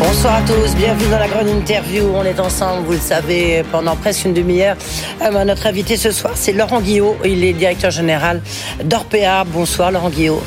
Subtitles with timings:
[0.00, 2.04] Bonsoir à tous, bienvenue dans la grande interview.
[2.14, 4.76] On est ensemble, vous le savez, pendant presque une demi-heure.
[5.20, 7.16] Euh, notre invité ce soir, c'est Laurent Guillot.
[7.24, 8.40] Il est directeur général
[8.84, 9.44] d'Orpea.
[9.46, 10.40] Bonsoir Laurent Guillot.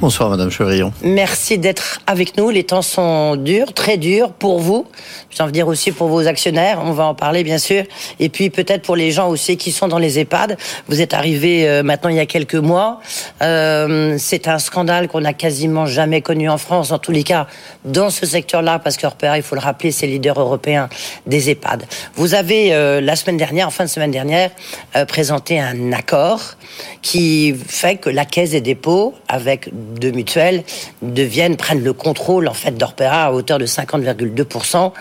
[0.00, 0.94] Bonsoir Madame Chevrillon.
[1.02, 2.48] Merci d'être avec nous.
[2.48, 4.86] Les temps sont durs, très durs pour vous.
[5.28, 6.80] J'ai envie de dire aussi pour vos actionnaires.
[6.82, 7.84] On va en parler bien sûr.
[8.18, 10.56] Et puis peut-être pour les gens aussi qui sont dans les EHPAD.
[10.88, 13.00] Vous êtes arrivé euh, maintenant il y a quelques mois.
[13.42, 17.46] Euh, c'est un scandale qu'on n'a quasiment jamais connu en France, en tous les cas
[17.84, 20.88] dans ce secteur-là parce qu'Orpea, il faut le rappeler, c'est leader européen
[21.26, 21.86] des EHPAD.
[22.14, 24.52] Vous avez, euh, la semaine dernière, en fin de semaine dernière,
[24.94, 26.54] euh, présenté un accord
[27.02, 30.62] qui fait que la Caisse des dépôts, avec deux mutuelles,
[31.02, 34.92] deviennent, prennent le contrôle, en fait, d'Orpea à hauteur de 50,2%.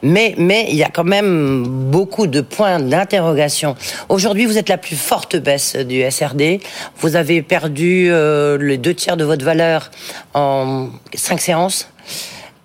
[0.00, 3.76] Mais, mais il y a quand même beaucoup de points d'interrogation.
[4.08, 6.60] Aujourd'hui, vous êtes la plus forte baisse du SRD.
[6.96, 9.90] Vous avez perdu euh, les deux tiers de votre valeur
[10.32, 11.90] en cinq séances.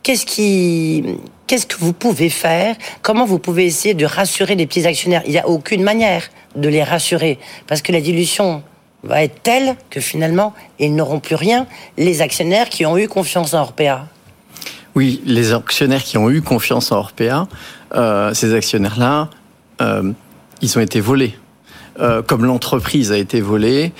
[0.03, 1.03] Qu'est-ce qui,
[1.47, 2.75] qu'est-ce que vous pouvez faire?
[3.02, 5.23] Comment vous pouvez essayer de rassurer les petits actionnaires?
[5.25, 6.23] Il n'y a aucune manière
[6.55, 8.64] de les rassurer parce que la dilution
[9.03, 11.67] va être telle que finalement ils n'auront plus rien.
[11.97, 14.08] Les actionnaires qui ont eu confiance en Orpea.
[14.95, 17.47] Oui, les actionnaires qui ont eu confiance en Orpea,
[17.95, 19.30] euh, ces actionnaires-là,
[19.81, 20.11] euh,
[20.61, 21.36] ils ont été volés.
[22.00, 23.92] Euh, comme l'entreprise a été volée,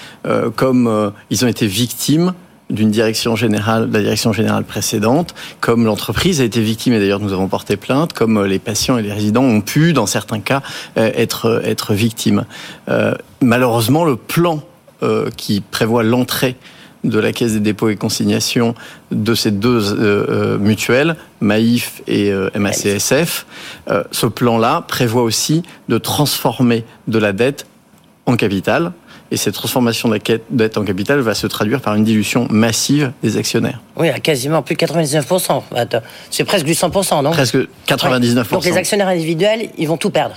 [0.56, 2.34] comme ils ont été victimes
[2.70, 7.34] d'une direction générale, la direction générale précédente, comme l'entreprise a été victime, et d'ailleurs nous
[7.34, 10.62] avons porté plainte, comme euh, les patients et les résidents ont pu, dans certains cas,
[10.98, 12.46] euh, être, être victimes.
[12.90, 14.62] Euh, malheureusement, le plan
[15.02, 16.56] euh, qui prévoit l'entrée
[17.04, 18.76] de la Caisse des dépôts et consignations
[19.12, 23.46] de ces deux euh, mutuelles, Maïf et euh, MACSF,
[23.90, 27.66] euh, ce plan-là prévoit aussi de transformer de la dette
[28.26, 28.94] en capital.
[29.32, 33.12] Et cette transformation de la dette en capital va se traduire par une dilution massive
[33.22, 33.80] des actionnaires.
[33.96, 35.62] Oui, à quasiment plus de 99%.
[36.32, 37.30] C'est presque du 100%, non?
[37.30, 37.58] Presque
[37.88, 38.50] 99%.
[38.50, 40.36] Donc les actionnaires individuels, ils vont tout perdre.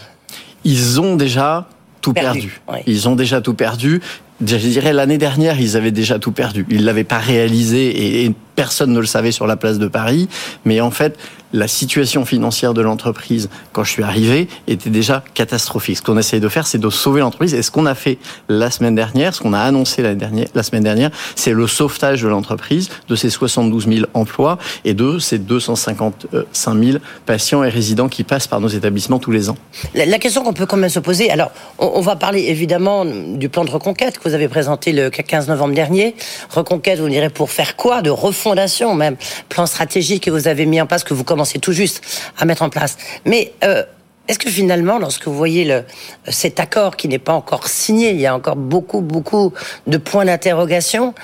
[0.64, 1.66] Ils ont déjà
[2.02, 2.60] tout perdu.
[2.86, 4.02] Ils ont déjà tout perdu.
[4.44, 6.66] Je dirais l'année dernière, ils avaient déjà tout perdu.
[6.68, 10.28] Ils l'avaient pas réalisé et personne ne le savait sur la place de Paris.
[10.64, 11.16] Mais en fait,
[11.52, 15.98] la situation financière de l'entreprise, quand je suis arrivé, était déjà catastrophique.
[15.98, 17.54] Ce qu'on essaye de faire, c'est de sauver l'entreprise.
[17.54, 18.18] Et ce qu'on a fait
[18.48, 22.88] la semaine dernière, ce qu'on a annoncé la, semaine dernière, c'est le sauvetage de l'entreprise,
[23.08, 28.46] de ses 72 000 emplois et de ces 255 000 patients et résidents qui passent
[28.46, 29.56] par nos établissements tous les ans.
[29.94, 33.48] La, question qu'on peut quand même se poser, alors, on, on, va parler évidemment du
[33.48, 36.14] plan de reconquête que vous avez présenté le 15 novembre dernier.
[36.50, 38.02] Reconquête, vous direz, pour faire quoi?
[38.02, 39.16] De refondation même.
[39.48, 42.02] Plan stratégique que vous avez mis en place, que vous commencez tout juste
[42.38, 42.96] à mettre en place.
[43.24, 43.82] Mais euh,
[44.28, 45.82] est-ce que finalement, lorsque vous voyez
[46.28, 49.52] cet accord qui n'est pas encore signé, il y a encore beaucoup, beaucoup
[49.86, 51.14] de points d'interrogation,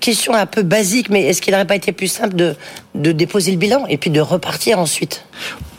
[0.00, 2.54] question un peu basique, mais est-ce qu'il n'aurait pas été plus simple de,
[2.94, 5.24] déposer le bilan et puis de repartir ensuite?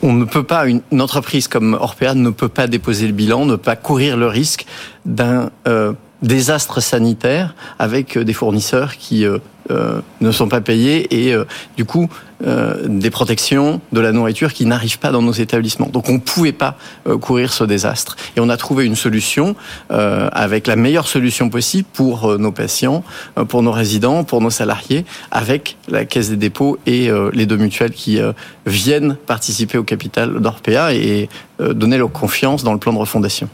[0.02, 3.56] On ne peut pas, une, entreprise comme Orpea ne peut pas déposer le bilan, ne
[3.56, 4.66] pas courir le risque
[5.06, 9.40] d'un euh, désastre sanitaire avec des fournisseurs qui euh,
[9.72, 11.44] euh, ne sont pas payés et euh,
[11.76, 12.08] du coup
[12.46, 15.88] euh, des protections de la nourriture qui n'arrivent pas dans nos établissements.
[15.88, 16.78] Donc on ne pouvait pas
[17.22, 18.16] courir ce désastre.
[18.38, 19.56] Et on a trouvé une solution
[19.90, 23.04] avec la meilleure solution possible pour nos patients,
[23.48, 27.94] pour nos résidents, pour nos salariés, avec la Caisse des dépôts et les deux mutuelles
[27.94, 28.20] qui
[28.66, 33.50] viennent participer au capital d'Orpea et donner leur confiance dans le plan de refondation.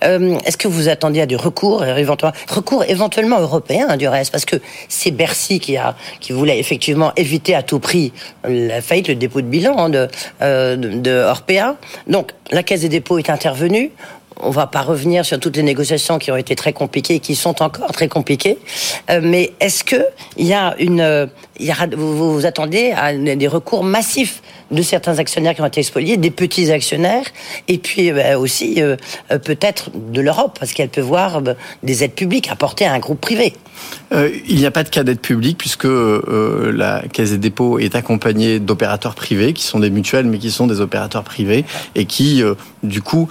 [0.00, 4.44] Est-ce que vous attendiez à du recours, éventuellement, recours éventuellement européen hein, du reste, parce
[4.44, 4.56] que
[4.88, 8.12] c'est Bercy qui a qui voulait effectivement éviter à tout prix
[8.44, 10.08] la faillite, le dépôt de bilan de,
[10.42, 11.76] euh, de, Orpea.
[12.06, 13.90] Donc la Caisse des dépôts est intervenue
[14.42, 17.34] on va pas revenir sur toutes les négociations qui ont été très compliquées et qui
[17.34, 18.58] sont encore très compliquées.
[19.10, 20.02] Euh, mais est-ce que
[20.38, 21.28] il y a une,
[21.58, 25.82] y a, vous, vous attendez à des recours massifs de certains actionnaires qui ont été
[25.82, 27.26] spoliés, des petits actionnaires,
[27.68, 28.96] et puis euh, aussi euh,
[29.28, 33.20] peut-être de l'Europe, parce qu'elle peut voir euh, des aides publiques apportées à un groupe
[33.20, 33.54] privé.
[34.12, 37.78] Euh, il n'y a pas de cas d'aide publique puisque euh, la Caisse des dépôts
[37.78, 41.64] est accompagnée d'opérateurs privés qui sont des mutuelles mais qui sont des opérateurs privés
[41.94, 43.28] et qui, euh, du coup,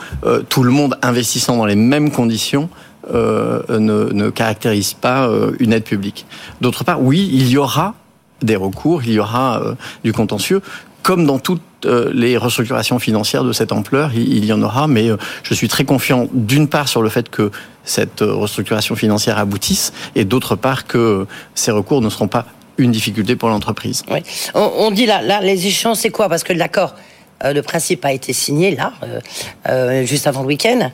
[0.49, 2.69] tout le monde investissant dans les mêmes conditions
[3.11, 5.29] ne, ne, caractérise pas
[5.59, 6.25] une aide publique.
[6.61, 7.95] D'autre part, oui, il y aura
[8.41, 10.61] des recours, il y aura du contentieux
[11.03, 15.07] comme dans toutes les restructurations financières de cette ampleur, il y en aura, mais
[15.43, 17.51] je suis très confiant d'une part sur le fait que
[17.85, 21.25] cette restructuration financière aboutisse, et d'autre part que
[21.55, 22.45] ces recours ne seront pas
[22.77, 24.03] une difficulté pour l'entreprise.
[24.11, 24.19] Oui.
[24.55, 26.27] On, dit là, les échéances, c'est quoi?
[26.27, 26.95] Parce que l'accord
[27.43, 28.93] le principe a été signé là,
[30.03, 30.91] juste avant le week-end.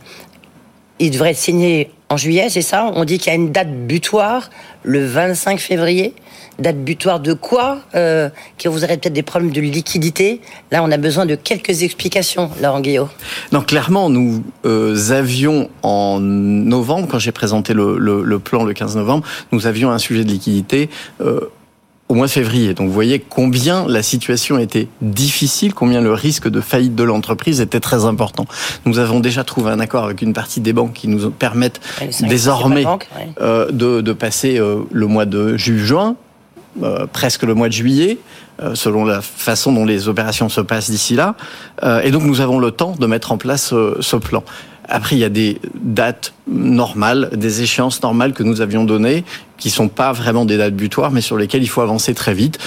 [0.99, 2.91] Il devrait être signé en juillet, c'est ça?
[2.95, 4.49] On dit qu'il y a une date butoir,
[4.83, 6.13] le 25 février?
[6.59, 10.41] Date butoir de quoi euh, Que vous aurez peut-être des problèmes de liquidité.
[10.71, 13.09] Là, on a besoin de quelques explications, Laurent Guillot.
[13.51, 19.25] Non, clairement, nous euh, avions en novembre, quand j'ai présenté le, plan le 15 novembre,
[19.51, 20.89] nous avions un sujet de liquidité.
[21.21, 21.51] Euh,
[22.07, 22.73] au mois de février.
[22.73, 27.61] Donc vous voyez combien la situation était difficile, combien le risque de faillite de l'entreprise
[27.61, 28.45] était très important.
[28.85, 31.81] Nous avons déjà trouvé un accord avec une partie des banques qui nous permettent
[32.21, 32.85] désormais
[33.41, 36.15] euh, de, de, passer euh, le mois de juin,
[36.83, 38.17] euh, presque le mois de juillet,
[38.73, 41.35] selon la façon dont les opérations se passent d'ici là.
[42.03, 44.45] et donc nous avons le temps de mettre en place ce plan.
[44.87, 49.23] Après, il y a des dates normales, des échéances normales que nous avions données,
[49.57, 52.59] qui sont pas vraiment des dates butoirs, mais sur lesquelles il faut avancer très vite.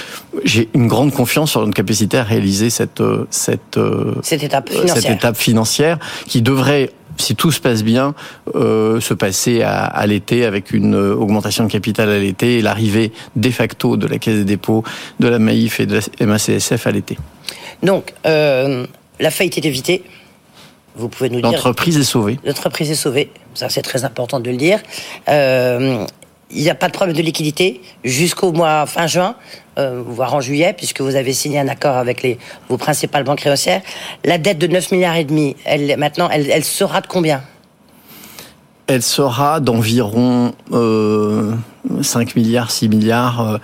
[0.45, 4.97] J'ai une grande confiance sur notre capacité à réaliser cette cette euh, cette étape financière,
[4.97, 8.15] cette étape financière qui devrait si tout se passe bien,
[8.55, 13.13] euh, se passer à, à l'été avec une augmentation de capital à l'été et l'arrivée
[13.37, 14.85] de facto de la Caisse des dépôts,
[15.21, 17.19] de la MAIF et de la MACSF à l'été.
[17.83, 18.87] Donc, euh,
[19.21, 20.05] la faillite est évitée
[20.99, 21.53] vous pouvez nous dire.
[21.53, 22.39] L'entreprise est sauvée.
[22.45, 23.31] L'entreprise est sauvée.
[23.55, 24.81] Ça, c'est très important de le dire.
[25.29, 26.05] Euh,
[26.51, 29.35] il n'y a pas de problème de liquidité jusqu'au mois fin juin,
[29.79, 32.27] euh, voire en juillet, puisque vous avez signé un accord avec
[32.69, 33.83] vos principales banques créancières.
[34.25, 37.43] La dette de 9 milliards et demi, elle, maintenant, elle, sera de combien?
[38.87, 41.55] Elle sera d'environ euh,
[42.01, 43.59] 5 milliards, 6 milliards euh,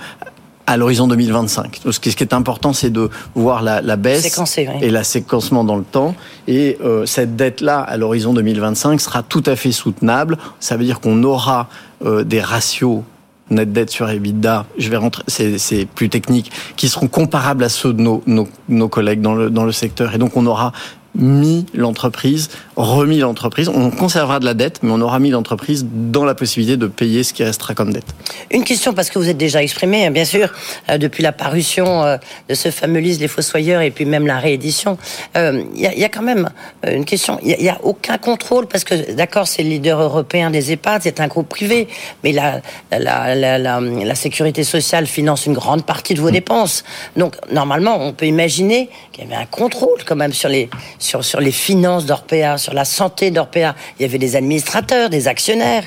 [0.66, 1.80] à l'horizon 2025.
[1.90, 4.38] ce qui est important, c'est de voir la, la baisse
[4.80, 6.14] et la séquencement dans le temps.
[6.48, 10.38] Et euh, cette dette-là, à l'horizon 2025, sera tout à fait soutenable.
[10.60, 11.68] Ça veut dire qu'on aura
[12.04, 13.02] euh, des ratios
[13.50, 17.92] net dette sur EBITDA, je vais rentrer, c'est plus technique, qui seront comparables à ceux
[17.92, 20.14] de nos, nos, nos collègues dans le, dans le secteur.
[20.14, 20.72] Et donc on aura
[21.14, 23.68] mis l'entreprise, remis l'entreprise.
[23.68, 27.22] On conservera de la dette, mais on aura mis l'entreprise dans la possibilité de payer
[27.22, 28.06] ce qui restera comme dette.
[28.50, 30.52] Une question, parce que vous êtes déjà exprimé, hein, bien sûr,
[30.90, 32.16] euh, depuis la parution euh,
[32.48, 34.98] de ce fameux livre Les Fossoyeurs et puis même la réédition.
[35.34, 36.50] Il euh, y, a, y, a, quand même
[36.86, 37.38] une question.
[37.42, 41.02] Il n'y a, a, aucun contrôle, parce que, d'accord, c'est le leader européen des EHPAD,
[41.04, 41.88] c'est un groupe privé,
[42.22, 46.32] mais la, la, la, la, la sécurité sociale finance une grande partie de vos mm.
[46.32, 46.84] dépenses.
[47.16, 50.68] Donc, normalement, on peut imaginer qu'il y avait un contrôle quand même sur les
[51.04, 53.74] sur, sur les finances d'Orpea, sur la santé d'Orpea.
[53.98, 55.84] Il y avait des administrateurs, des actionnaires.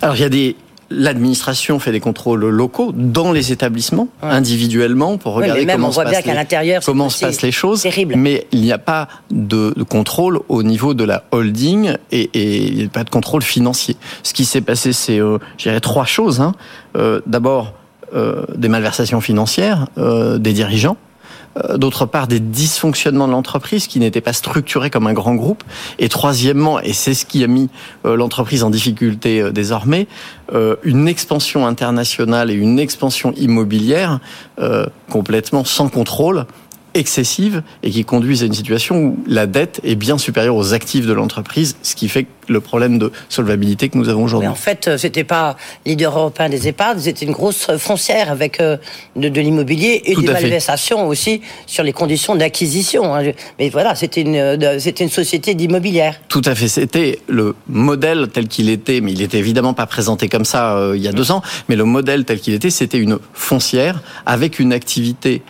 [0.00, 0.56] Alors il y a des
[0.94, 6.78] l'administration fait des contrôles locaux dans les établissements, individuellement, pour regarder comment, se, passe les,
[6.84, 7.80] comment se passent les choses.
[7.80, 8.14] Terrible.
[8.16, 12.66] Mais il n'y a pas de, de, contrôle au niveau de la holding et, et
[12.66, 13.96] il n'y a pas de contrôle financier.
[14.22, 16.42] Ce qui s'est passé, c'est, euh, je dirais, trois choses.
[16.42, 16.52] Hein.
[16.96, 17.72] Euh, D'abord,
[18.14, 20.98] euh, des malversations financières euh, des dirigeants
[21.76, 25.62] d'autre part des dysfonctionnements de l'entreprise qui n'étaient pas structurés comme un grand groupe,
[25.98, 27.68] et troisièmement, et c'est ce qui a mis
[28.04, 30.06] euh, l'entreprise en difficulté euh, désormais,
[30.84, 34.20] une expansion internationale et une expansion immobilière
[35.08, 36.44] complètement sans contrôle
[36.94, 41.06] excessive et qui conduisent à une situation où la dette est bien supérieure aux actifs
[41.06, 44.48] de l'entreprise, ce qui fait le problème de solvabilité que nous avons aujourd'hui.
[44.48, 45.56] En fait, euh, c'était pas
[45.86, 48.76] leader européen des EHPAD, c'était une grosse foncière avec euh,
[49.16, 53.14] de, de l'immobilier et des malversations aussi sur les conditions d'acquisition.
[53.14, 53.32] Hein.
[53.58, 56.20] Mais voilà, c'était une, euh, c'était une société d'immobilière.
[56.28, 56.68] Tout à fait.
[56.68, 61.00] C'était le modèle tel qu'il était, mais il était évidemment pas présenté comme ça il
[61.00, 64.72] y a deux ans, mais le modèle tel qu'il était, c'était une foncière avec une
[64.72, 65.42] activité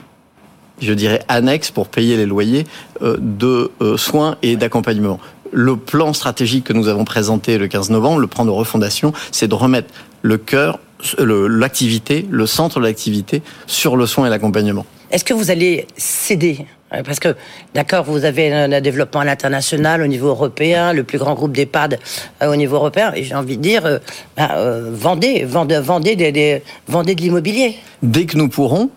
[0.83, 2.67] je dirais, annexe pour payer les loyers
[3.03, 5.19] euh, de euh, soins et d'accompagnement.
[5.53, 9.49] Le plan stratégique que nous avons présenté le 15 novembre, le plan de refondation, c'est
[9.49, 9.89] de remettre
[10.23, 10.79] le cœur,
[11.19, 14.87] l'activité, le centre de l'activité sur le soin et l'accompagnement.
[15.11, 16.65] Est-ce que vous allez céder?
[17.05, 17.35] Parce que,
[17.75, 21.99] d'accord, vous avez un développement à l'international, au niveau européen, le plus grand groupe d'EHPAD
[22.43, 24.01] euh, au niveau européen, et j'ai envie de dire,
[24.37, 24.51] bah,
[24.91, 27.77] vendez, vendez, vendez, des, vendez de l'immobilier.
[28.03, 28.91] Dès que nous pourrons,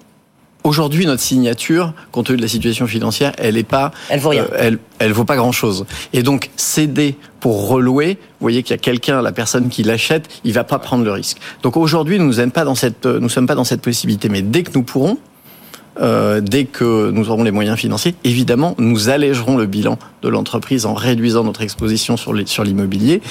[0.66, 4.48] Aujourd'hui, notre signature, compte tenu de la situation financière, elle est pas, elle vaut rien.
[4.54, 5.86] Euh, elle, vaut pas grand chose.
[6.12, 10.28] Et donc, céder pour relouer, vous voyez qu'il y a quelqu'un, la personne qui l'achète,
[10.44, 11.38] il va pas prendre le risque.
[11.62, 14.28] Donc aujourd'hui, nous ne pas dans cette, nous sommes pas dans cette possibilité.
[14.28, 15.20] Mais dès que nous pourrons,
[16.02, 20.88] euh, dès que nous aurons les moyens financiers, évidemment, nous allégerons le bilan de l'entreprise
[20.88, 23.22] en réduisant notre exposition sur l'immobilier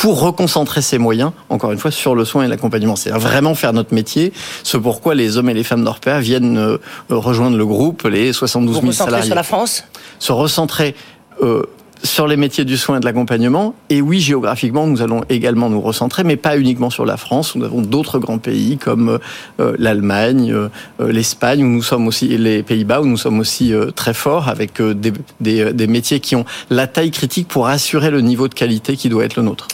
[0.00, 2.96] pour reconcentrer ses moyens, encore une fois, sur le soin et l'accompagnement.
[2.96, 6.78] C'est vraiment faire notre métier, ce pourquoi les hommes et les femmes d'Orpea viennent euh,
[7.10, 9.26] rejoindre le groupe, les 72 000 salariés.
[9.26, 9.84] sur la France?
[10.18, 10.94] Se recentrer
[11.42, 11.64] euh,
[12.02, 13.74] sur les métiers du soin et de l'accompagnement.
[13.88, 17.54] Et oui, géographiquement, nous allons également nous recentrer, mais pas uniquement sur la France.
[17.56, 19.18] Nous avons d'autres grands pays comme
[19.60, 20.68] euh, l'Allemagne, euh,
[21.00, 24.80] l'Espagne, où nous sommes aussi les Pays-Bas, où nous sommes aussi euh, très forts avec
[24.80, 28.96] des, des, des, métiers qui ont la taille critique pour assurer le niveau de qualité
[28.96, 29.68] qui doit être le nôtre.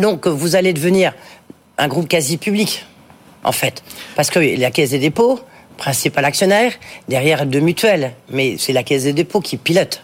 [0.00, 1.12] donc, vous allez devenir
[1.78, 2.84] un groupe quasi public,
[3.44, 3.82] en fait,
[4.16, 5.40] parce que la Caisse des dépôts,
[5.76, 6.72] principal actionnaire,
[7.08, 10.02] derrière deux mutuelles, mais c'est la Caisse des dépôts qui pilote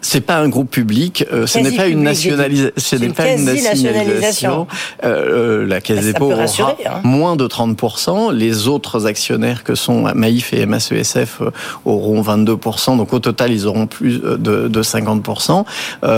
[0.00, 3.44] c'est pas un groupe public, euh, ce n'est pas une nationalisation, ce n'est pas une
[3.44, 4.66] nationalisation.
[5.04, 7.00] Euh, euh, la Caisse des dépôts aura hein.
[7.04, 8.32] moins de 30%.
[8.32, 11.42] Les autres actionnaires que sont Maïf et MACESF
[11.84, 12.96] auront 22%.
[12.96, 15.64] Donc au total, ils auront plus de, de 50%.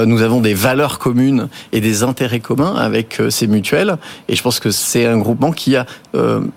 [0.06, 3.96] nous avons des valeurs communes et des intérêts communs avec ces mutuelles.
[4.28, 5.86] Et je pense que c'est un groupement qui a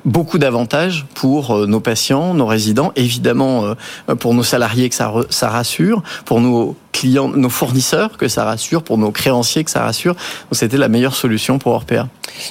[0.05, 3.75] beaucoup d'avantages pour nos patients, nos résidents, évidemment
[4.19, 8.83] pour nos salariés que ça, ça rassure, pour nos clients, nos fournisseurs, que ça rassure,
[8.83, 10.13] pour nos créanciers, que ça rassure.
[10.13, 12.07] Donc c'était la meilleure solution pour Orpea.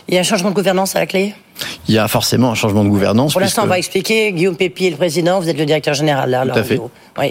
[0.08, 1.34] Il y a un changement de gouvernance à la clé?
[1.88, 3.32] Il y a forcément un changement de gouvernance.
[3.32, 4.32] Pour l'instant, on va expliquer.
[4.32, 6.30] Guillaume Pépi est le président, vous êtes le directeur général.
[6.30, 6.80] Là, Tout à fait.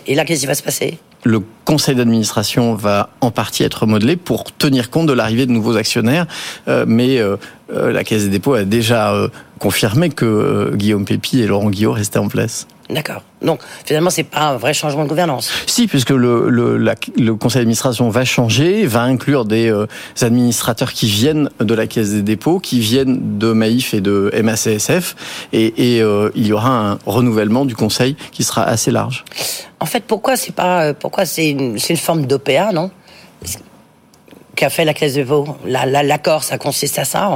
[0.07, 0.97] Et là, qu'est-ce qui va se passer?
[1.25, 5.75] Le conseil d'administration va en partie être modelé pour tenir compte de l'arrivée de nouveaux
[5.75, 6.25] actionnaires,
[6.69, 7.35] euh, mais euh,
[7.73, 9.13] euh, la Caisse des dépôts a déjà
[9.57, 12.67] confirmé que Guillaume Pépi et Laurent Guillot restaient en place.
[12.89, 13.21] D'accord.
[13.43, 15.51] Donc finalement, c'est pas un vrai changement de gouvernance.
[15.67, 19.85] Si, puisque le, le, le conseil d'administration va changer, va inclure des euh,
[20.19, 25.15] administrateurs qui viennent de la Caisse des dépôts, qui viennent de Maïf et de MACSF,
[25.53, 29.23] et, et euh, il y aura un renouvellement du conseil qui sera assez large.
[29.79, 32.89] En fait, pourquoi c'est pas euh, pourquoi c'est une, une forme d'OPA, non?
[34.55, 35.45] Qu'a fait la Caisse des dépôts?
[35.65, 37.29] L'accord, ça consiste à ça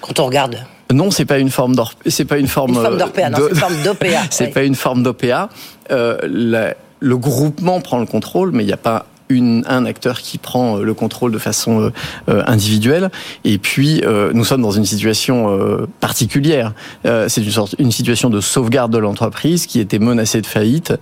[0.00, 0.64] quand on regarde?
[0.94, 2.74] Non, c'est pas une forme d'or, c'est pas une forme.
[2.74, 4.06] D'OPA, une forme d'OPA.
[4.30, 5.48] c'est pas une forme d'OPA.
[5.90, 10.78] Euh, le groupement prend le contrôle, mais il n'y a pas un acteur qui prend
[10.78, 11.90] euh, le contrôle de façon euh,
[12.28, 13.10] euh, individuelle.
[13.44, 14.02] Et puis,
[14.32, 15.58] nous sommes dans une situation
[16.00, 16.72] particulière.
[17.04, 20.94] C'est une sorte, une situation de sauvegarde de l'entreprise qui était menacée de faillite.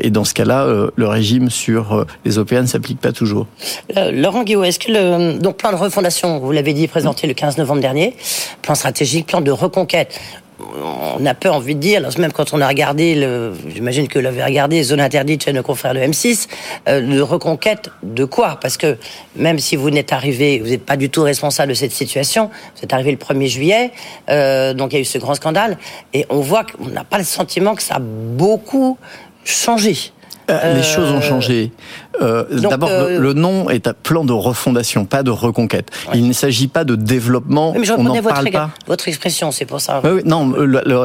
[0.00, 3.46] Et dans ce cas-là, le régime sur les OPA ne s'applique pas toujours.
[4.12, 7.58] Laurent Guillaume, est-ce que le donc plan de refondation, vous l'avez dit, présenté le 15
[7.58, 8.16] novembre dernier,
[8.62, 10.18] plan stratégique, plan de reconquête
[10.58, 13.28] on a peu envie de dire, même quand on a regardé,
[13.74, 16.48] j'imagine que vous l'avez regardé, Zone interdite chez nos confrères de M6,
[16.88, 18.58] euh, de reconquête de quoi?
[18.60, 18.96] Parce que
[19.36, 22.84] même si vous n'êtes arrivé, vous n'êtes pas du tout responsable de cette situation, vous
[22.84, 23.90] êtes arrivé le 1er juillet,
[24.30, 25.78] euh, donc il y a eu ce grand scandale,
[26.14, 28.98] et on voit qu'on n'a pas le sentiment que ça a beaucoup
[29.44, 29.96] changé.
[30.50, 31.72] Euh, les choses ont changé.
[32.22, 35.90] Euh, D'abord, euh, le, nom est un plan de refondation, pas de reconquête.
[36.14, 37.74] Il ne s'agit pas de développement.
[37.76, 38.70] mais je on votre, parle pas.
[38.86, 40.00] votre expression, c'est pour ça.
[40.04, 40.54] Oui, non,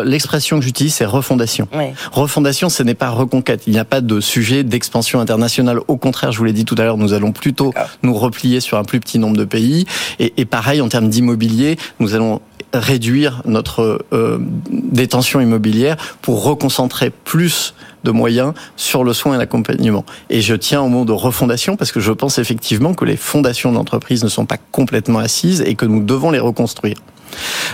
[0.04, 1.68] l'expression que j'utilise, c'est refondation.
[2.12, 3.64] Refondation, ce n'est pas reconquête.
[3.68, 5.80] Il n'y a pas de sujet d'expansion internationale.
[5.88, 8.78] Au contraire, je vous l'ai dit tout à l'heure, nous allons plutôt nous replier sur
[8.78, 9.86] un plus petit nombre de pays.
[10.20, 12.42] Et, et pareil, en termes d'immobilier, nous allons
[12.74, 14.38] réduire notre euh,
[14.70, 17.74] détention immobilière pour reconcentrer plus
[18.04, 20.06] de moyens sur le soin et l'accompagnement.
[20.30, 23.72] Et je tiens au mot de refondation parce que je pense effectivement que les fondations
[23.72, 26.98] d'entreprise ne sont pas complètement assises et que nous devons les reconstruire.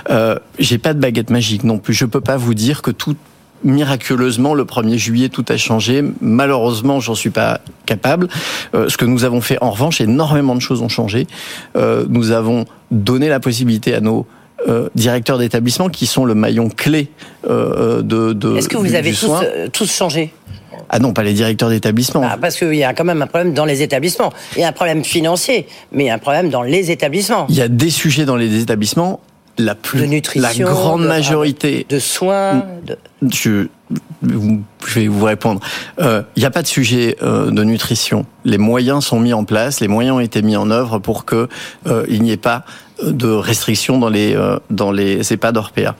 [0.09, 1.93] Euh, J'ai pas de baguette magique non plus.
[1.93, 3.15] Je peux pas vous dire que tout
[3.63, 6.03] miraculeusement le 1er juillet tout a changé.
[6.21, 8.27] Malheureusement, j'en suis pas capable.
[8.75, 11.27] Euh, ce que nous avons fait en revanche, énormément de choses ont changé.
[11.75, 14.25] Euh, nous avons donné la possibilité à nos
[14.67, 17.09] euh, directeurs d'établissement qui sont le maillon clé
[17.47, 18.57] euh, de, de.
[18.57, 20.33] Est-ce que vous avez tous, euh, tous changé?
[20.89, 22.21] Ah non, pas les directeurs d'établissement.
[22.23, 24.31] Ah, parce qu'il y a quand même un problème dans les établissements.
[24.55, 27.45] Il y a un problème financier, mais il y a un problème dans les établissements.
[27.49, 29.19] Il y a des sujets dans les établissements.
[29.57, 32.63] La plus, de nutrition, la grande majorité de soins.
[32.85, 32.97] De...
[33.31, 33.67] Je,
[34.21, 35.61] je vais vous répondre.
[35.99, 38.25] Euh, il n'y a pas de sujet euh, de nutrition.
[38.45, 41.47] Les moyens sont mis en place, les moyens ont été mis en œuvre pour que
[41.87, 42.65] euh, il n'y ait pas
[43.03, 44.35] de restrictions dans les
[44.71, 45.95] dans les EHPAD Orpea.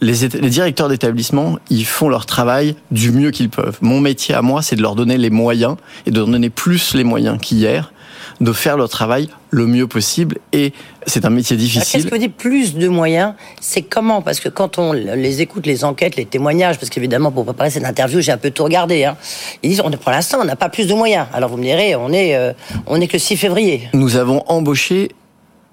[0.00, 3.78] les, les directeurs d'établissement, ils font leur travail du mieux qu'ils peuvent.
[3.82, 5.76] Mon métier à moi, c'est de leur donner les moyens
[6.06, 7.92] et de leur donner plus les moyens qu'hier
[8.40, 10.72] de faire leur travail le mieux possible et
[11.06, 11.82] c'est un métier difficile.
[11.90, 14.22] Qu'est-ce que vous dites plus de moyens C'est comment?
[14.22, 17.84] Parce que quand on les écoute, les enquêtes, les témoignages, parce qu'évidemment pour préparer cette
[17.84, 19.04] interview, j'ai un peu tout regardé.
[19.04, 19.16] Hein,
[19.62, 21.26] ils disent on pour l'instant on n'a pas plus de moyens.
[21.32, 22.52] Alors vous me direz, on est euh,
[22.86, 23.88] on est que le 6 février.
[23.92, 25.10] Nous avons embauché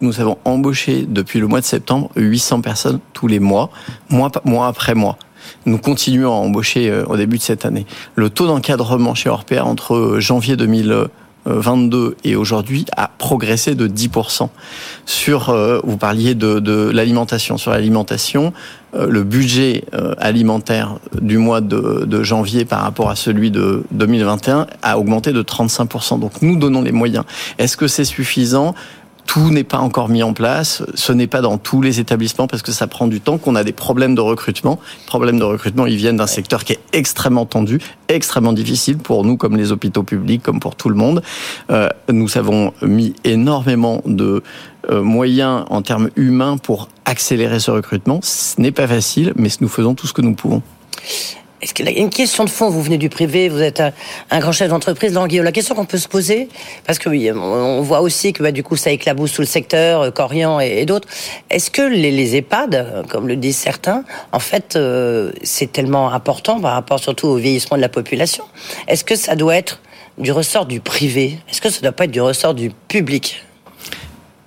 [0.01, 3.69] nous avons embauché depuis le mois de septembre 800 personnes tous les mois,
[4.09, 5.17] mois, mois après mois.
[5.65, 7.85] Nous continuons à embaucher euh, au début de cette année.
[8.15, 11.07] Le taux d'encadrement chez Orpea entre janvier 2000
[11.49, 14.49] 2022 et aujourd'hui a progressé de 10%.
[15.05, 17.57] Sur, euh, vous parliez de, de l'alimentation.
[17.57, 18.53] Sur l'alimentation,
[18.95, 23.83] euh, le budget euh, alimentaire du mois de, de, janvier par rapport à celui de
[23.91, 26.19] 2021 a augmenté de 35%.
[26.19, 27.23] Donc nous donnons les moyens.
[27.57, 28.75] Est-ce que c'est suffisant?
[29.29, 30.81] Tout n'est pas encore mis en place.
[30.95, 33.63] Ce n'est pas dans tous les établissements parce que ça prend du temps, qu'on a
[33.63, 34.79] des problèmes de recrutement.
[35.01, 39.23] Les problèmes de recrutement, ils viennent d'un secteur qui est extrêmement tendu, extrêmement difficile pour
[39.23, 41.21] nous comme les hôpitaux publics, comme pour tout le monde.
[41.69, 44.41] Euh, nous avons mis énormément de
[44.89, 48.21] euh, moyens en termes humains pour accélérer ce recrutement.
[48.23, 50.63] Ce n'est pas facile, mais nous faisons tout ce que nous pouvons.
[51.61, 52.69] Est-ce qu'il y a une question de fond?
[52.69, 53.83] Vous venez du privé, vous êtes
[54.31, 55.13] un, grand chef d'entreprise.
[55.13, 56.47] La question qu'on peut se poser,
[56.85, 60.01] parce que oui, on voit aussi que bah, du coup ça éclabousse tout le secteur,
[60.01, 61.07] euh, Corian et, d'autres.
[61.49, 66.73] Est-ce que les, EHPAD, comme le disent certains, en fait, euh, c'est tellement important par
[66.73, 68.45] rapport surtout au vieillissement de la population?
[68.87, 69.81] Est-ce que ça doit être
[70.17, 71.39] du ressort du privé?
[71.49, 73.43] Est-ce que ça ne doit pas être du ressort du public?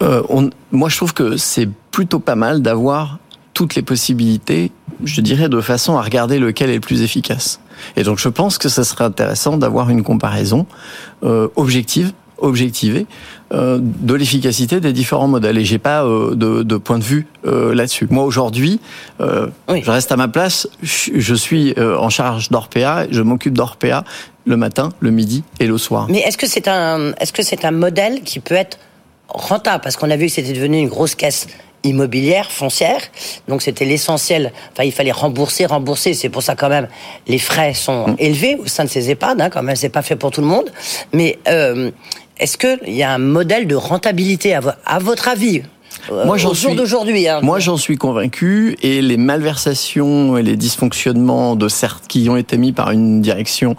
[0.03, 0.23] Euh,
[0.71, 3.19] Moi, je trouve que c'est plutôt pas mal d'avoir
[3.55, 4.71] toutes les possibilités,
[5.05, 7.61] je dirais, de façon à regarder lequel est le plus efficace.
[7.97, 10.67] Et donc je pense que ce serait intéressant d'avoir une comparaison
[11.25, 13.07] euh, objective, objectivée,
[13.53, 15.59] euh, de l'efficacité des différents modèles.
[15.59, 18.07] Et j'ai pas euh, de, de, point de vue euh, là-dessus.
[18.11, 18.81] Moi aujourd'hui,
[19.21, 19.83] euh, oui.
[19.85, 20.69] je reste à ma place.
[20.83, 23.07] Je suis euh, en charge d'Orpea.
[23.11, 24.05] Je m'occupe d'Orpea
[24.45, 26.07] le matin, le midi et le soir.
[26.09, 28.79] Mais est-ce que c'est un, est-ce que c'est un modèle qui peut être
[29.29, 29.83] rentable?
[29.83, 31.47] Parce qu'on a vu que c'était devenu une grosse caisse
[31.85, 33.01] immobilière, foncière.
[33.49, 34.53] Donc c'était l'essentiel.
[34.73, 36.15] Enfin, il fallait rembourser, rembourser.
[36.15, 36.89] C'est pour ça quand même
[37.27, 38.17] les frais sont mmh.
[38.19, 39.41] élevés au sein de ces EHPAD.
[39.41, 40.71] Hein, quand même, c'est pas fait pour tout le monde.
[41.13, 41.91] Mais euh,
[42.39, 45.63] est-ce qu'il y a un modèle de rentabilité à, à votre avis
[46.11, 47.29] euh, moi, j'en suis d'aujourd'hui.
[47.29, 47.41] Hein.
[47.43, 52.57] Moi, j'en suis convaincu, et les malversations et les dysfonctionnements de certes qui ont été
[52.57, 53.77] mis par une direction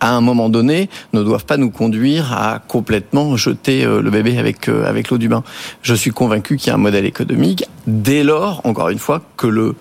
[0.00, 4.38] à un moment donné, ne doivent pas nous conduire à complètement jeter euh, le bébé
[4.38, 5.44] avec euh, avec l'eau du bain.
[5.82, 9.46] Je suis convaincu qu'il y a un modèle économique dès lors, encore une fois, que
[9.46, 9.74] le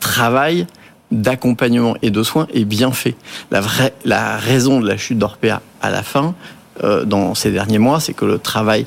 [0.00, 0.66] travail
[1.10, 3.14] d'accompagnement et de soins est bien fait.
[3.50, 6.34] La vraie, la raison de la chute d'Orpea à la fin,
[6.82, 8.86] euh, dans ces derniers mois, c'est que le travail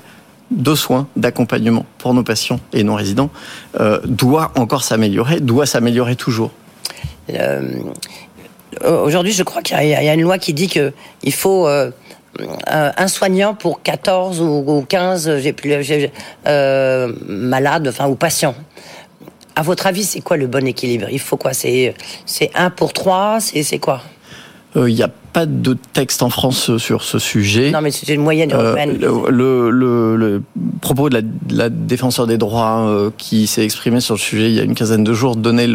[0.52, 3.30] de soins, d'accompagnement pour nos patients et non résidents
[3.80, 6.52] euh, doit encore s'améliorer, doit s'améliorer toujours.
[7.30, 7.80] Euh,
[8.86, 10.94] Aujourd'hui, je crois qu'il y, a une loi qui dit que
[11.24, 11.92] il faut euh,
[12.98, 15.74] un soignant pour 14 ou, 15 j'ai plus
[16.48, 18.56] euh, malades, enfin ou patients.
[19.56, 21.08] À votre avis, c'est quoi le bon équilibre?
[21.12, 21.54] Il faut quoi?
[21.54, 21.96] C'est
[22.54, 23.40] un pour trois?
[23.40, 24.02] C'est quoi?
[24.78, 27.72] Il euh, y a pas de texte en France sur ce sujet.
[27.72, 29.00] Non, mais c'est une moyenne européenne.
[29.02, 30.44] Euh, le, le, le,
[30.82, 34.50] propos de la, de la, défenseur des droits euh, qui s'est exprimé sur le sujet
[34.50, 35.68] il y a une quinzaine de jours donnait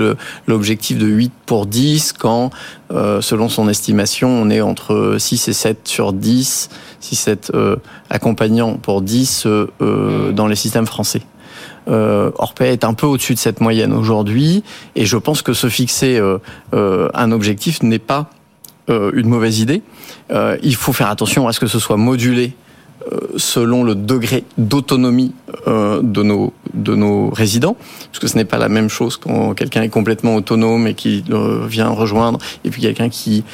[0.46, 2.50] l'objectif de 8 pour 10 quand,
[2.92, 7.76] euh, selon son estimation, on est entre 6 et 7 sur 10, 6 7 euh,
[8.08, 10.32] accompagnants pour 10 euh, mmh.
[10.32, 11.22] dans les systèmes français.
[11.88, 14.62] Euh, Orpea est un peu au-dessus de cette moyenne aujourd'hui,
[14.94, 16.38] et je pense que se fixer euh,
[16.74, 18.41] euh, un objectif n'est pas euh,
[18.88, 19.82] une mauvaise idée.
[20.30, 22.52] Euh, il faut faire attention à ce que ce soit modulé
[23.10, 25.32] euh, selon le degré d'autonomie
[25.66, 29.82] de nos de nos résidents, parce que ce n'est pas la même chose quand quelqu'un
[29.82, 31.24] est complètement autonome et qui
[31.68, 33.44] vient rejoindre, et puis quelqu'un qui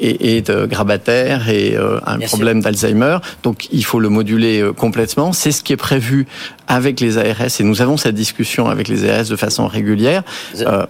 [0.00, 3.18] euh, est, est euh, grabataire et euh, un Bien problème d'Alzheimer.
[3.42, 5.32] Donc il faut le moduler euh, complètement.
[5.32, 6.26] C'est ce qui est prévu
[6.66, 10.22] avec les ARS, et nous avons cette discussion avec les ARS de façon régulière.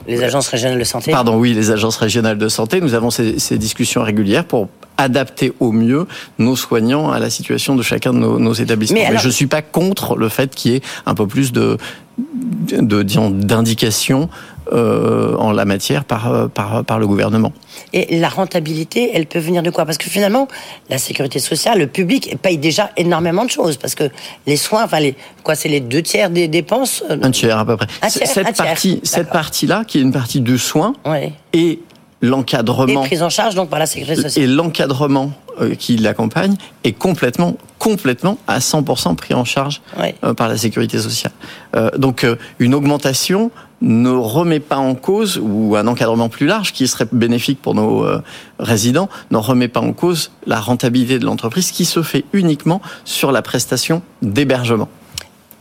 [0.07, 1.11] Les agences régionales de santé.
[1.11, 2.81] Pardon, oui, les agences régionales de santé.
[2.81, 6.07] Nous avons ces, ces discussions régulières pour adapter au mieux
[6.39, 9.01] nos soignants à la situation de chacun de nos, nos établissements.
[9.01, 9.15] Mais, alors...
[9.15, 11.77] Mais je suis pas contre le fait qu'il y ait un peu plus de
[12.19, 14.29] d'indications
[14.73, 17.53] euh, en la matière par, par, par le gouvernement.
[17.93, 19.85] Et la rentabilité, elle peut venir de quoi?
[19.85, 20.49] Parce que finalement,
[20.89, 23.77] la sécurité sociale, le public paye déjà énormément de choses.
[23.77, 24.05] Parce que
[24.47, 27.77] les soins, enfin, les, quoi, c'est les deux tiers des dépenses Un tiers à peu
[27.77, 27.87] près.
[28.09, 31.33] Tiers, cette partie, cette partie-là, qui est une partie du soin, ouais.
[31.53, 31.81] et
[32.23, 33.05] l'encadrement.
[33.05, 34.45] Et prise en charge donc par la sécurité sociale.
[34.45, 35.44] Et l'encadrement euh,
[35.79, 41.33] qui l'accompagne est complètement, complètement à 100% pris en charge euh, par la sécurité sociale.
[41.77, 42.27] Euh, donc
[42.59, 47.61] une augmentation ne remet pas en cause, ou un encadrement plus large qui serait bénéfique
[47.61, 48.07] pour nos
[48.59, 53.31] résidents, ne remet pas en cause la rentabilité de l'entreprise qui se fait uniquement sur
[53.31, 54.89] la prestation d'hébergement.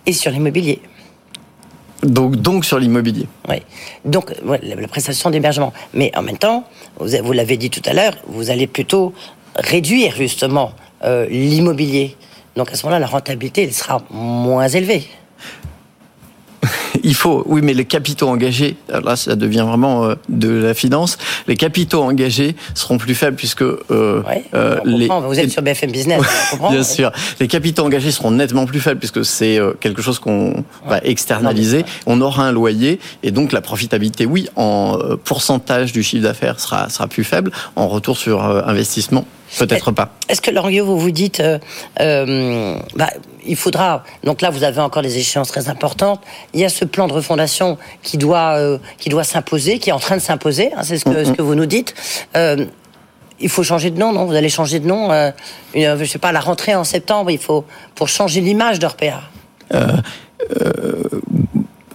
[0.05, 0.81] Et sur l'immobilier.
[2.03, 3.27] Donc, donc sur l'immobilier.
[3.49, 3.57] Oui.
[4.05, 5.73] Donc la prestation d'hébergement.
[5.93, 6.65] Mais en même temps,
[6.99, 9.13] vous, vous l'avez dit tout à l'heure, vous allez plutôt
[9.55, 10.71] réduire justement
[11.03, 12.15] euh, l'immobilier.
[12.55, 15.07] Donc à ce moment-là, la rentabilité elle sera moins élevée.
[17.03, 21.17] Il faut, oui, mais les capitaux engagés, là, ça devient vraiment euh, de la finance.
[21.47, 25.07] Les capitaux engagés seront plus faibles puisque euh, euh les.
[25.07, 26.21] Vous êtes sur BFM Business,
[26.69, 27.11] bien sûr.
[27.39, 31.85] Les capitaux engagés seront nettement plus faibles puisque c'est euh, quelque chose qu'on va externaliser.
[32.05, 36.89] On aura un loyer et donc la profitabilité, oui, en pourcentage du chiffre d'affaires sera
[36.89, 37.51] sera plus faible.
[37.75, 39.25] En retour sur investissement,
[39.59, 40.13] Peut-être pas.
[40.29, 41.59] Est-ce que Loriot, vous vous dites, euh,
[41.99, 43.09] euh, bah,
[43.45, 44.03] il faudra.
[44.23, 46.21] Donc là, vous avez encore des échéances très importantes.
[46.53, 49.93] Il y a ce plan de refondation qui doit, euh, qui doit s'imposer, qui est
[49.93, 50.71] en train de s'imposer.
[50.75, 51.93] Hein, c'est ce que, ce que vous nous dites.
[52.35, 52.65] Euh,
[53.39, 54.25] il faut changer de nom, non?
[54.25, 55.11] Vous allez changer de nom.
[55.11, 55.31] Euh,
[55.73, 59.21] une, je sais pas, la rentrée en septembre, il faut pour changer l'image d'Orpea.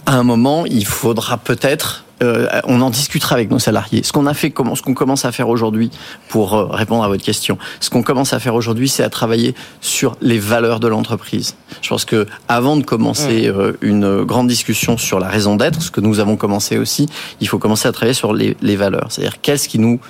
[0.08, 4.02] À un moment, il faudra peut-être euh, on en discutera avec nos salariés.
[4.02, 5.90] Ce qu'on a fait, ce qu'on commence à faire aujourd'hui,
[6.30, 9.54] pour euh, répondre à votre question, ce qu'on commence à faire aujourd'hui, c'est à travailler
[9.80, 11.54] sur les valeurs de l'entreprise.
[11.82, 13.60] Je pense que avant de commencer mmh.
[13.60, 17.06] euh, une grande discussion sur la raison d'être, ce que nous avons commencé aussi,
[17.40, 19.08] il faut commencer à travailler sur les, les valeurs.
[19.10, 20.00] C'est-à-dire qu'est-ce qui nous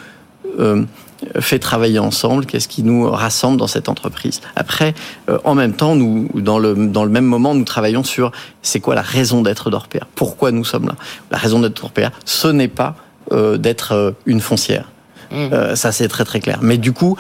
[1.41, 4.41] fait travailler ensemble, qu'est-ce qui nous rassemble dans cette entreprise.
[4.57, 4.95] Après,
[5.29, 8.81] euh, en même temps, nous, dans le, dans le même moment, nous travaillons sur c'est
[8.81, 10.95] quoi la raison d'être d'Orpea, pourquoi nous sommes là?
[11.31, 12.97] La raison d'être d'Orpea, ce n'est pas
[13.33, 14.91] euh, d'être euh, une foncière.
[15.31, 15.75] Mmh.
[15.75, 16.61] ça, c'est très très clair.
[16.63, 17.19] Mais du coup,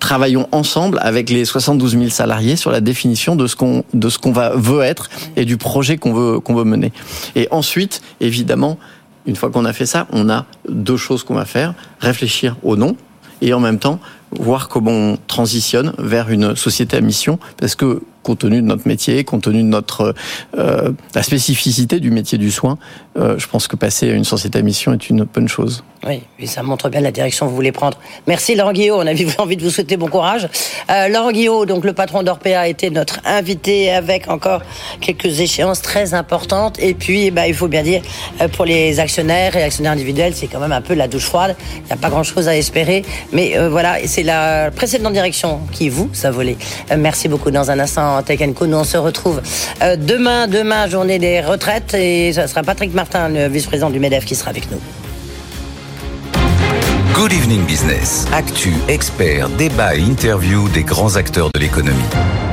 [0.00, 4.18] travaillons ensemble avec les 72 000 salariés sur la définition de ce qu'on de ce
[4.18, 6.92] qu'on va veut être et du projet qu'on veut qu'on veut mener.
[7.36, 8.76] Et ensuite, évidemment,
[9.26, 11.74] une fois qu'on a fait ça, on a deux choses qu'on va faire.
[12.00, 12.96] Réfléchir au nom
[13.40, 18.02] et en même temps voir comment on transitionne vers une société à mission parce que
[18.22, 20.14] compte tenu de notre métier, compte tenu de notre
[20.58, 22.78] euh, la spécificité du métier du soin,
[23.18, 25.84] euh, je pense que passer à une société à mission est une bonne chose.
[26.06, 27.98] Oui, et ça montre bien la direction que vous voulez prendre.
[28.26, 30.48] Merci Laurent Guillaume, on avait envie de vous souhaiter bon courage.
[30.90, 34.62] Euh, Laurent Guillaume, donc le patron d'Orpea, a été notre invité avec encore
[35.00, 36.78] quelques échéances très importantes.
[36.80, 38.02] Et puis, bah, il faut bien dire,
[38.40, 41.54] euh, pour les actionnaires et actionnaires individuels, c'est quand même un peu la douche froide.
[41.76, 43.04] Il n'y a pas grand-chose à espérer.
[43.32, 46.56] Mais voilà, c'est la précédente direction qui vous a volé.
[46.96, 47.50] Merci beaucoup.
[47.50, 49.40] Dans un instant, Tech Co, nous on se retrouve
[49.98, 51.94] demain, demain, journée des retraites.
[51.94, 54.78] Et ce sera Patrick Martin, le vice-président du MEDEF, qui sera avec nous.
[57.14, 58.26] Good Evening Business.
[58.32, 62.00] Actu, experts, débat et interview des grands acteurs de l'économie.